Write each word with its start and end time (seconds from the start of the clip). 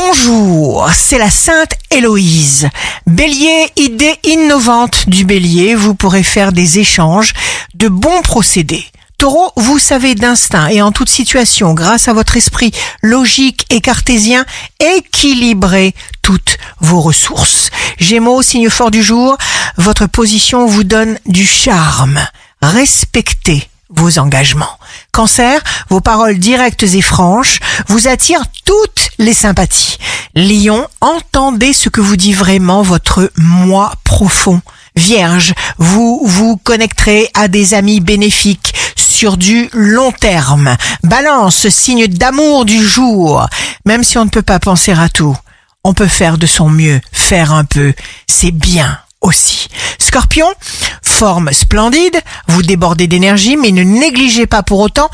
Bonjour, 0.00 0.88
c'est 0.94 1.18
la 1.18 1.28
Sainte 1.28 1.72
Héloïse. 1.90 2.68
Bélier, 3.08 3.66
idée 3.74 4.14
innovante 4.22 5.08
du 5.08 5.24
bélier, 5.24 5.74
vous 5.74 5.96
pourrez 5.96 6.22
faire 6.22 6.52
des 6.52 6.78
échanges 6.78 7.32
de 7.74 7.88
bons 7.88 8.22
procédés. 8.22 8.84
Taureau, 9.18 9.50
vous 9.56 9.80
savez 9.80 10.14
d'instinct 10.14 10.68
et 10.68 10.82
en 10.82 10.92
toute 10.92 11.08
situation, 11.08 11.74
grâce 11.74 12.06
à 12.06 12.12
votre 12.12 12.36
esprit 12.36 12.70
logique 13.02 13.66
et 13.70 13.80
cartésien, 13.80 14.46
équilibrer 14.78 15.96
toutes 16.22 16.58
vos 16.78 17.00
ressources. 17.00 17.70
Gémeaux, 17.98 18.42
signe 18.42 18.70
fort 18.70 18.92
du 18.92 19.02
jour, 19.02 19.36
votre 19.78 20.06
position 20.06 20.66
vous 20.66 20.84
donne 20.84 21.18
du 21.26 21.44
charme. 21.44 22.20
Respectez 22.62 23.68
vos 23.98 24.18
engagements. 24.18 24.78
Cancer, 25.12 25.60
vos 25.90 26.00
paroles 26.00 26.38
directes 26.38 26.84
et 26.84 27.02
franches 27.02 27.58
vous 27.88 28.06
attirent 28.06 28.46
toutes 28.64 29.10
les 29.18 29.34
sympathies. 29.34 29.98
Lion, 30.34 30.86
entendez 31.00 31.72
ce 31.72 31.88
que 31.88 32.00
vous 32.00 32.16
dit 32.16 32.32
vraiment 32.32 32.82
votre 32.82 33.30
moi 33.36 33.92
profond. 34.04 34.62
Vierge, 34.94 35.52
vous 35.78 36.20
vous 36.24 36.56
connecterez 36.56 37.28
à 37.34 37.48
des 37.48 37.74
amis 37.74 38.00
bénéfiques 38.00 38.74
sur 38.96 39.36
du 39.36 39.68
long 39.72 40.12
terme. 40.12 40.76
Balance, 41.02 41.68
signe 41.68 42.06
d'amour 42.06 42.64
du 42.64 42.86
jour. 42.86 43.46
Même 43.84 44.04
si 44.04 44.16
on 44.16 44.24
ne 44.24 44.30
peut 44.30 44.42
pas 44.42 44.60
penser 44.60 44.92
à 44.92 45.08
tout, 45.08 45.36
on 45.82 45.92
peut 45.92 46.06
faire 46.06 46.38
de 46.38 46.46
son 46.46 46.68
mieux, 46.68 47.00
faire 47.12 47.52
un 47.52 47.64
peu. 47.64 47.94
C'est 48.28 48.52
bien 48.52 48.98
aussi. 49.20 49.68
Scorpion, 49.98 50.48
forme 51.18 51.52
splendide, 51.52 52.20
vous 52.46 52.62
débordez 52.62 53.08
d'énergie, 53.08 53.56
mais 53.56 53.72
ne 53.72 53.82
négligez 53.82 54.46
pas 54.46 54.62
pour 54.62 54.78
autant 54.78 55.10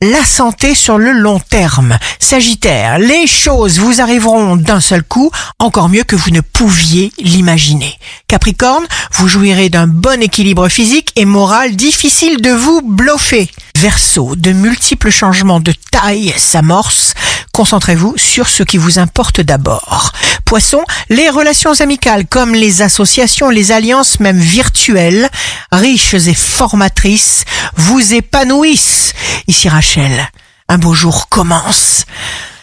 la 0.00 0.24
santé 0.24 0.76
sur 0.76 0.96
le 0.96 1.10
long 1.10 1.40
terme. 1.40 1.98
Sagittaire, 2.20 3.00
les 3.00 3.26
choses 3.26 3.80
vous 3.80 4.00
arriveront 4.00 4.54
d'un 4.54 4.78
seul 4.78 5.02
coup, 5.02 5.32
encore 5.58 5.88
mieux 5.88 6.04
que 6.04 6.14
vous 6.14 6.30
ne 6.30 6.40
pouviez 6.40 7.12
l'imaginer. 7.18 7.98
Capricorne, 8.28 8.86
vous 9.14 9.26
jouirez 9.26 9.70
d'un 9.70 9.88
bon 9.88 10.22
équilibre 10.22 10.68
physique 10.68 11.10
et 11.16 11.24
moral 11.24 11.74
difficile 11.74 12.40
de 12.40 12.50
vous 12.50 12.80
bluffer. 12.82 13.50
Verseau, 13.76 14.36
de 14.36 14.52
multiples 14.52 15.10
changements 15.10 15.58
de 15.58 15.74
taille 15.90 16.32
s'amorcent. 16.36 17.14
Concentrez-vous 17.52 18.14
sur 18.16 18.48
ce 18.48 18.62
qui 18.62 18.76
vous 18.76 19.00
importe 19.00 19.40
d'abord. 19.40 20.12
Poisson, 20.50 20.82
les 21.10 21.30
relations 21.30 21.80
amicales 21.80 22.26
comme 22.26 22.56
les 22.56 22.82
associations, 22.82 23.50
les 23.50 23.70
alliances 23.70 24.18
même 24.18 24.40
virtuelles, 24.40 25.28
riches 25.70 26.14
et 26.14 26.34
formatrices, 26.34 27.44
vous 27.76 28.14
épanouissent. 28.14 29.12
Ici 29.46 29.68
Rachel, 29.68 30.28
un 30.68 30.76
beau 30.76 30.92
jour 30.92 31.28
commence. 31.28 32.04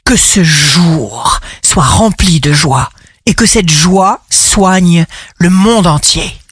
Que 0.04 0.18
ce 0.18 0.44
jour 0.44 1.40
soit 1.64 1.86
rempli 1.86 2.42
de 2.42 2.52
joie 2.52 2.90
et 3.26 3.34
que 3.34 3.46
cette 3.46 3.70
joie 3.70 4.20
soigne 4.30 5.06
le 5.38 5.50
monde 5.50 5.88
entier. 5.88 6.38